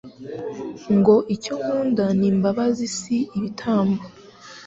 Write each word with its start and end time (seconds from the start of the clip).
ngo 0.97 1.15
icyo 1.35 1.53
nkunda 1.61 2.05
ni 2.19 2.25
imbabazi 2.31 2.85
si 2.97 3.17
ibitambo." 3.37 4.01